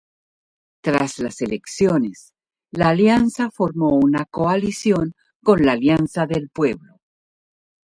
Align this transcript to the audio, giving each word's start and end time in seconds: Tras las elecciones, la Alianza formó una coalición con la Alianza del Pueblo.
Tras 0.83 1.19
las 1.19 1.41
elecciones, 1.41 2.33
la 2.71 2.87
Alianza 2.89 3.51
formó 3.51 3.89
una 3.99 4.25
coalición 4.25 5.13
con 5.43 5.63
la 5.63 5.73
Alianza 5.73 6.25
del 6.25 6.49
Pueblo. 6.49 6.97